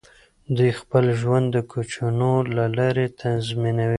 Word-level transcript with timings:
دوی 0.55 0.71
خپل 0.79 1.05
ژوند 1.19 1.47
د 1.55 1.57
کوچونو 1.71 2.31
له 2.55 2.65
لارې 2.77 3.05
تنظیموي. 3.21 3.89